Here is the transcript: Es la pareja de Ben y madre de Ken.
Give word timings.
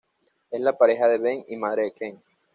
Es 0.49 0.59
la 0.59 0.75
pareja 0.79 1.07
de 1.07 1.19
Ben 1.19 1.45
y 1.47 1.57
madre 1.57 1.83
de 1.83 1.93
Ken. 1.93 2.23